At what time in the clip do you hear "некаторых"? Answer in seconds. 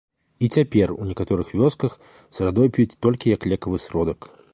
1.09-1.51